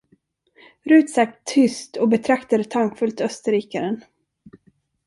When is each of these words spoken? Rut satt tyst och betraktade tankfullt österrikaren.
Rut 0.83 1.09
satt 1.13 1.45
tyst 1.45 1.97
och 1.97 2.09
betraktade 2.09 2.63
tankfullt 2.63 3.21
österrikaren. 3.21 4.01